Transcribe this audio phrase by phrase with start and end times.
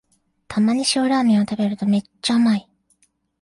[0.47, 2.67] たまに塩ラーメンを食べるとめっちゃうまい